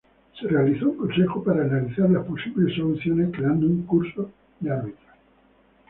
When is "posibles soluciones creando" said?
2.25-3.67